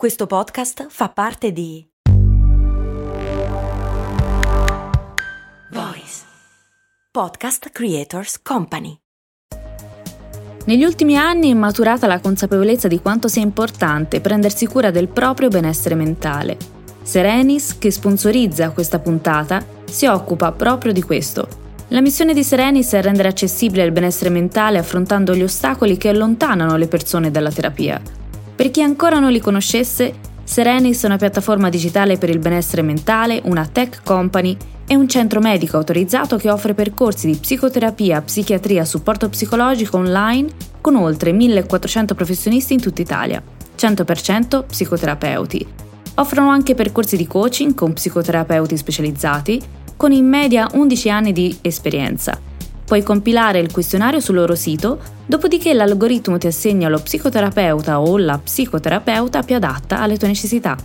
[0.00, 1.86] Questo podcast fa parte di
[5.72, 6.22] Voice
[7.10, 8.96] Podcast Creators Company.
[10.64, 15.48] Negli ultimi anni è maturata la consapevolezza di quanto sia importante prendersi cura del proprio
[15.48, 16.56] benessere mentale.
[17.02, 21.46] Serenis, che sponsorizza questa puntata, si occupa proprio di questo.
[21.88, 26.78] La missione di Serenis è rendere accessibile il benessere mentale affrontando gli ostacoli che allontanano
[26.78, 28.00] le persone dalla terapia
[28.60, 30.12] per chi ancora non li conoscesse,
[30.44, 34.54] Serenis è una piattaforma digitale per il benessere mentale, una tech company
[34.86, 40.50] e un centro medico autorizzato che offre percorsi di psicoterapia, psichiatria, supporto psicologico online
[40.82, 43.42] con oltre 1400 professionisti in tutta Italia,
[43.78, 45.66] 100% psicoterapeuti.
[46.16, 49.58] Offrono anche percorsi di coaching con psicoterapeuti specializzati,
[49.96, 52.48] con in media 11 anni di esperienza
[52.90, 58.36] Puoi compilare il questionario sul loro sito, dopodiché l'algoritmo ti assegna lo psicoterapeuta o la
[58.36, 60.76] psicoterapeuta più adatta alle tue necessità.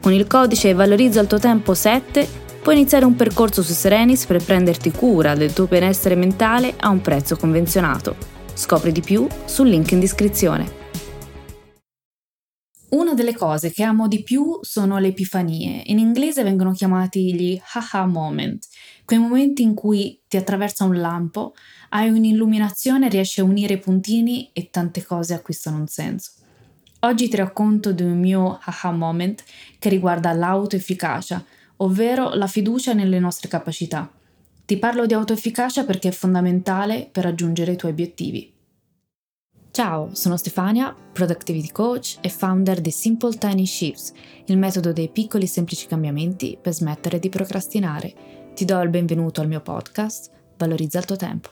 [0.00, 2.26] Con il codice Valorizza il tuo tempo 7
[2.62, 7.02] puoi iniziare un percorso su Serenis per prenderti cura del tuo benessere mentale a un
[7.02, 8.16] prezzo convenzionato.
[8.54, 10.79] Scopri di più sul link in descrizione.
[13.20, 15.82] Delle cose che amo di più sono le epifanie.
[15.88, 18.66] In inglese vengono chiamati gli haha moment
[19.04, 21.54] quei momenti in cui ti attraversa un lampo,
[21.90, 26.30] hai un'illuminazione, riesci a unire i puntini e tante cose acquistano un senso.
[27.00, 29.44] Oggi ti racconto di un mio aha moment
[29.78, 31.44] che riguarda l'autoefficacia,
[31.76, 34.10] ovvero la fiducia nelle nostre capacità.
[34.64, 38.50] Ti parlo di autoefficacia perché è fondamentale per raggiungere i tuoi obiettivi.
[39.72, 44.12] Ciao, sono Stefania, Productivity Coach e founder di Simple Tiny Shifts,
[44.46, 48.12] il metodo dei piccoli e semplici cambiamenti per smettere di procrastinare
[48.52, 51.50] ti do il benvenuto al mio podcast Valorizza il tuo tempo.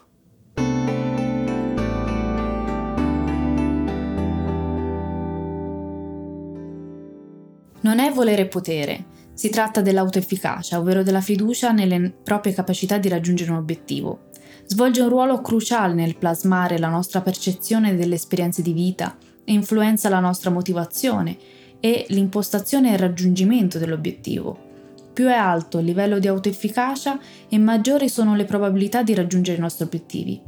[7.82, 13.52] Non è volere potere, si tratta dell'autoefficacia, ovvero della fiducia nelle proprie capacità di raggiungere
[13.52, 14.27] un obiettivo.
[14.70, 20.10] Svolge un ruolo cruciale nel plasmare la nostra percezione delle esperienze di vita e influenza
[20.10, 21.38] la nostra motivazione
[21.80, 24.66] e l'impostazione e il raggiungimento dell'obiettivo.
[25.14, 29.60] Più è alto il livello di autoefficacia e maggiori sono le probabilità di raggiungere i
[29.62, 30.38] nostri obiettivi.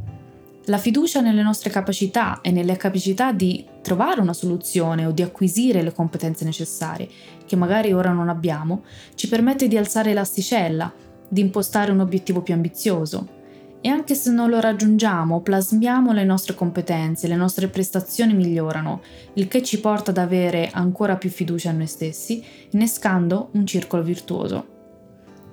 [0.67, 5.81] La fiducia nelle nostre capacità e nelle capacità di trovare una soluzione o di acquisire
[5.81, 7.09] le competenze necessarie,
[7.47, 8.84] che magari ora non abbiamo,
[9.15, 10.93] ci permette di alzare l'asticella,
[11.27, 13.39] di impostare un obiettivo più ambizioso,
[13.83, 19.01] e anche se non lo raggiungiamo, plasmiamo le nostre competenze, le nostre prestazioni migliorano,
[19.35, 24.03] il che ci porta ad avere ancora più fiducia in noi stessi, innescando un circolo
[24.03, 24.79] virtuoso.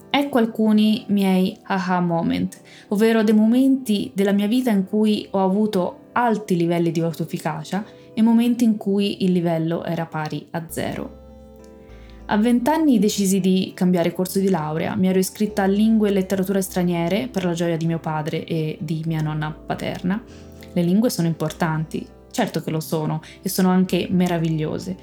[0.09, 6.05] Ecco alcuni miei aha moment, ovvero dei momenti della mia vita in cui ho avuto
[6.13, 11.26] alti livelli di autoefficacia e momenti in cui il livello era pari a zero.
[12.29, 16.61] A vent'anni decisi di cambiare corso di laurea, mi ero iscritta a lingue e letterature
[16.61, 20.21] straniere per la gioia di mio padre e di mia nonna paterna.
[20.73, 24.97] Le lingue sono importanti, certo che lo sono, e sono anche meravigliose.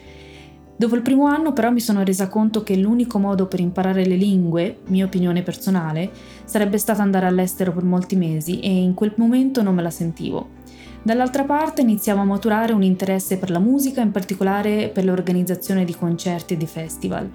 [0.77, 4.17] Dopo il primo anno però mi sono resa conto che l'unico modo per imparare le
[4.17, 6.11] lingue, mia opinione personale,
[6.45, 10.63] sarebbe stato andare all'estero per molti mesi e in quel momento non me la sentivo.
[11.05, 15.95] Dall'altra parte iniziamo a maturare un interesse per la musica, in particolare per l'organizzazione di
[15.95, 17.31] concerti e di festival.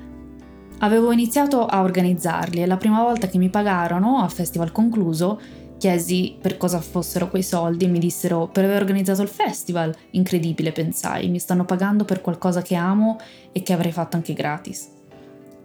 [0.79, 5.39] Avevo iniziato a organizzarli e la prima volta che mi pagarono, a festival concluso,
[5.77, 9.95] chiesi per cosa fossero quei soldi e mi dissero per aver organizzato il festival.
[10.11, 13.19] Incredibile, pensai, mi stanno pagando per qualcosa che amo
[13.51, 14.89] e che avrei fatto anche gratis.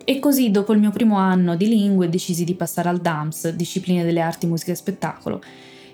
[0.05, 4.05] E così, dopo il mio primo anno di lingue, decisi di passare al DAMS, discipline
[4.05, 5.41] delle arti, musica e spettacolo,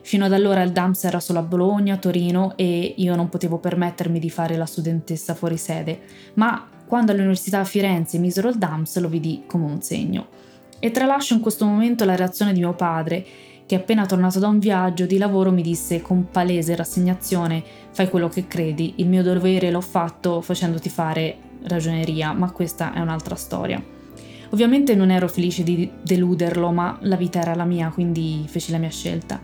[0.02, 4.18] Fino ad allora il DAMS era solo a Bologna, Torino e io non potevo permettermi
[4.18, 6.00] di fare la studentessa fuori sede,
[6.34, 10.26] ma quando all'università a Firenze misero il DAMS lo vidi come un segno.
[10.78, 13.24] E tralascio in questo momento la reazione di mio padre,
[13.66, 17.62] che appena tornato da un viaggio di lavoro mi disse con palese rassegnazione
[17.92, 22.98] fai quello che credi, il mio dovere l'ho fatto facendoti fare ragioneria, ma questa è
[22.98, 23.80] un'altra storia.
[24.50, 28.78] Ovviamente non ero felice di deluderlo, ma la vita era la mia, quindi feci la
[28.78, 29.40] mia scelta.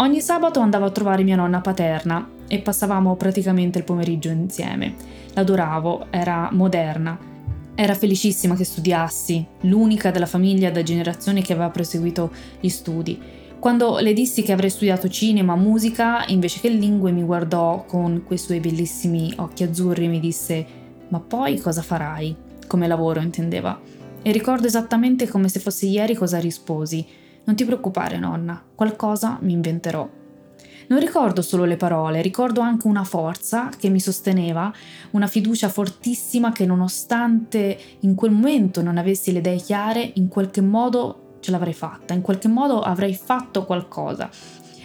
[0.00, 4.94] Ogni sabato andavo a trovare mia nonna paterna e passavamo praticamente il pomeriggio insieme.
[5.34, 7.18] L'adoravo, era moderna.
[7.74, 12.30] Era felicissima che studiassi, l'unica della famiglia da generazioni che aveva proseguito
[12.60, 13.20] gli studi.
[13.58, 18.38] Quando le dissi che avrei studiato cinema, musica, invece che lingue, mi guardò con quei
[18.38, 20.66] suoi bellissimi occhi azzurri e mi disse:
[21.08, 22.36] Ma poi cosa farai?
[22.68, 23.80] Come lavoro intendeva.
[24.22, 27.04] E ricordo esattamente come se fosse ieri cosa risposi.
[27.48, 30.06] Non ti preoccupare, nonna, qualcosa mi inventerò.
[30.88, 34.70] Non ricordo solo le parole, ricordo anche una forza che mi sosteneva,
[35.12, 40.60] una fiducia fortissima che nonostante in quel momento non avessi le idee chiare, in qualche
[40.60, 44.28] modo ce l'avrei fatta, in qualche modo avrei fatto qualcosa.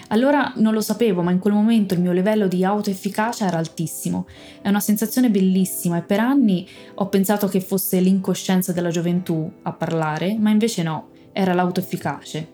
[0.08, 4.26] Allora non lo sapevo, ma in quel momento il mio livello di autoefficacia era altissimo.
[4.62, 6.66] È una sensazione bellissima e per anni
[6.96, 12.53] ho pensato che fosse l'incoscienza della gioventù a parlare, ma invece no, era l'autoefficace.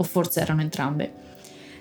[0.00, 1.12] O forse erano entrambe.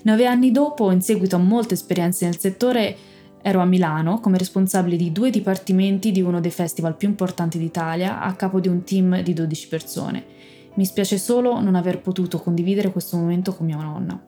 [0.03, 2.95] Nove anni dopo, in seguito a molte esperienze nel settore,
[3.41, 8.19] ero a Milano come responsabile di due dipartimenti di uno dei festival più importanti d'Italia
[8.21, 10.25] a capo di un team di 12 persone.
[10.73, 14.21] Mi spiace solo non aver potuto condividere questo momento con mia nonna.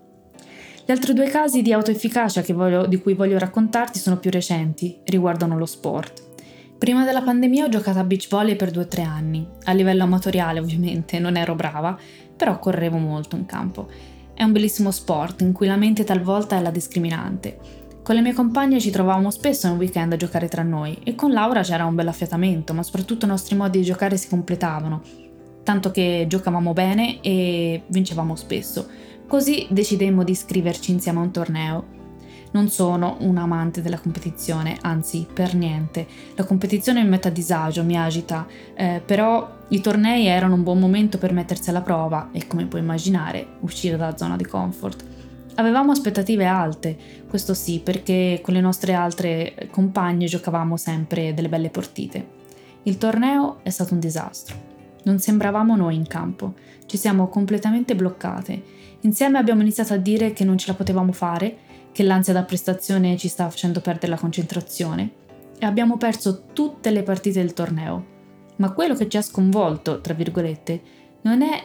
[0.86, 5.58] Gli altri due casi di autoefficacia voglio, di cui voglio raccontarti sono più recenti riguardano
[5.58, 6.31] lo sport.
[6.82, 11.20] Prima della pandemia ho giocato a beach volley per 2-3 anni, a livello amatoriale ovviamente,
[11.20, 11.96] non ero brava,
[12.36, 13.88] però correvo molto in campo.
[14.34, 17.60] È un bellissimo sport in cui la mente talvolta è la discriminante.
[18.02, 21.32] Con le mie compagne ci trovavamo spesso in weekend a giocare tra noi e con
[21.32, 25.04] Laura c'era un bel affiatamento, ma soprattutto i nostri modi di giocare si completavano,
[25.62, 28.88] tanto che giocavamo bene e vincevamo spesso.
[29.28, 32.00] Così decidemmo di iscriverci insieme a un torneo.
[32.52, 36.06] Non sono un amante della competizione, anzi, per niente.
[36.36, 38.46] La competizione mi mette a disagio, mi agita,
[38.76, 42.82] eh, però i tornei erano un buon momento per mettersi alla prova e, come puoi
[42.82, 45.06] immaginare, uscire dalla zona di comfort.
[45.56, 46.98] Avevamo aspettative alte,
[47.30, 52.40] questo sì, perché con le nostre altre compagne giocavamo sempre delle belle partite.
[52.84, 54.70] Il torneo è stato un disastro.
[55.04, 56.54] Non sembravamo noi in campo,
[56.86, 61.58] ci siamo completamente bloccate Insieme abbiamo iniziato a dire che non ce la potevamo fare,
[61.92, 65.12] che l'ansia da prestazione ci stava facendo perdere la concentrazione
[65.60, 68.06] e abbiamo perso tutte le partite del torneo.
[68.58, 70.82] Ma quello che ci ha sconvolto, tra virgolette,
[71.22, 71.64] non è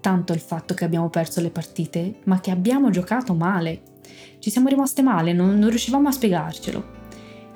[0.00, 3.80] tanto il fatto che abbiamo perso le partite, ma che abbiamo giocato male.
[4.38, 6.94] Ci siamo rimaste male, non, non riuscivamo a spiegarcelo.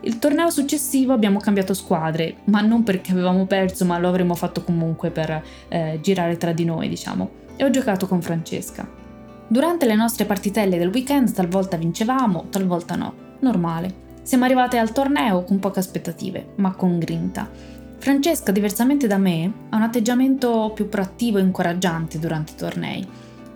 [0.02, 4.64] Il torneo successivo abbiamo cambiato squadre, ma non perché avevamo perso, ma lo avremmo fatto
[4.64, 8.88] comunque per eh, girare tra di noi, diciamo e ho giocato con Francesca.
[9.52, 13.12] Durante le nostre partitelle del weekend talvolta vincevamo, talvolta no.
[13.40, 13.92] Normale.
[14.22, 17.50] Siamo arrivate al torneo con poche aspettative, ma con grinta.
[17.98, 23.04] Francesca, diversamente da me, ha un atteggiamento più proattivo e incoraggiante durante i tornei.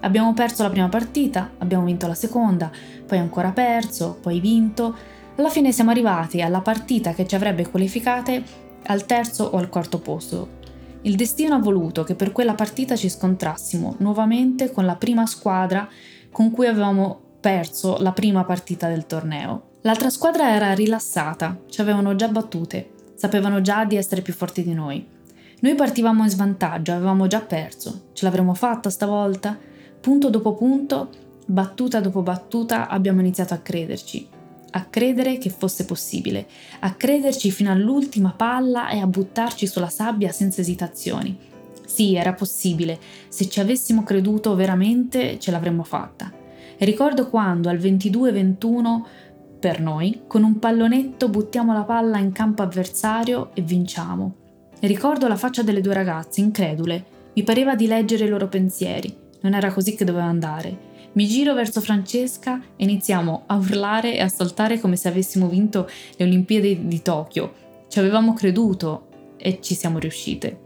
[0.01, 2.73] Abbiamo perso la prima partita, abbiamo vinto la seconda,
[3.07, 4.97] poi ancora perso, poi vinto.
[5.37, 8.43] Alla fine siamo arrivati alla partita che ci avrebbe qualificate
[8.87, 10.63] al terzo o al quarto posto,
[11.05, 15.87] il destino ha voluto che per quella partita ci scontrassimo nuovamente con la prima squadra
[16.31, 19.73] con cui avevamo perso la prima partita del torneo.
[19.83, 24.73] L'altra squadra era rilassata, ci avevano già battute, sapevano già di essere più forti di
[24.73, 25.07] noi.
[25.61, 28.07] Noi partivamo in svantaggio, avevamo già perso.
[28.15, 29.59] Ce l'avremmo fatta stavolta?
[30.01, 31.11] Punto dopo punto,
[31.45, 34.34] battuta dopo battuta, abbiamo iniziato a crederci
[34.77, 36.47] a credere che fosse possibile,
[36.81, 41.37] a crederci fino all'ultima palla e a buttarci sulla sabbia senza esitazioni.
[41.87, 42.99] Sì, era possibile,
[43.29, 46.33] se ci avessimo creduto veramente ce l'avremmo fatta.
[46.77, 49.03] E ricordo quando al 22-21
[49.61, 54.35] per noi, con un pallonetto buttiamo la palla in campo avversario e vinciamo.
[54.81, 57.05] E ricordo la faccia delle due ragazze, incredule.
[57.33, 59.17] Mi pareva di leggere i loro pensieri.
[59.43, 60.93] Non era così che doveva andare.
[61.15, 65.89] Mi giro verso Francesca e iniziamo a urlare e a saltare come se avessimo vinto
[66.17, 67.53] le Olimpiadi di Tokyo.
[67.87, 70.59] Ci avevamo creduto e ci siamo riuscite.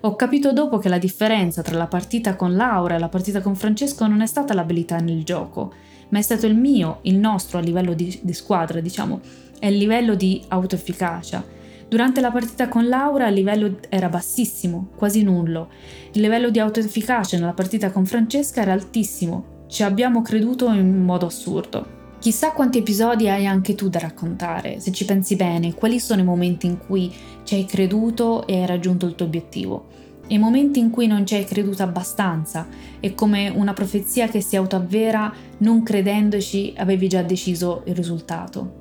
[0.00, 3.54] Ho capito dopo che la differenza tra la partita con Laura e la partita con
[3.54, 5.72] Francesco non è stata l'abilità nel gioco,
[6.08, 9.20] ma è stato il mio, il nostro a livello di, di squadra, diciamo,
[9.60, 11.46] è il livello di autoefficacia.
[11.86, 15.68] Durante la partita con Laura il livello era bassissimo, quasi nullo.
[16.12, 21.26] Il livello di autoefficacia nella partita con Francesca era altissimo, ci abbiamo creduto in modo
[21.26, 21.98] assurdo.
[22.18, 26.24] Chissà quanti episodi hai anche tu da raccontare, se ci pensi bene, quali sono i
[26.24, 27.10] momenti in cui
[27.44, 29.86] ci hai creduto e hai raggiunto il tuo obiettivo,
[30.26, 32.66] e i momenti in cui non ci hai creduto abbastanza
[32.98, 38.78] e come una profezia che si autoavvera, non credendoci, avevi già deciso il risultato.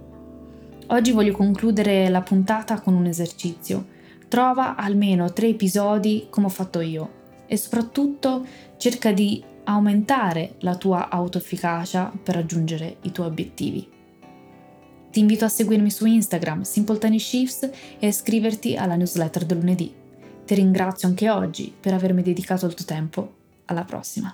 [0.88, 3.86] Oggi voglio concludere la puntata con un esercizio.
[4.27, 7.17] Trova almeno tre episodi come ho fatto io
[7.50, 8.46] e soprattutto
[8.77, 13.89] cerca di aumentare la tua autoefficacia per raggiungere i tuoi obiettivi.
[15.12, 17.63] Ti invito a seguirmi su Instagram Simple Tiny Shifts
[17.98, 19.91] e a iscriverti alla newsletter del lunedì.
[20.46, 23.34] Ti ringrazio anche oggi per avermi dedicato il tuo tempo.
[23.65, 24.34] Alla prossima!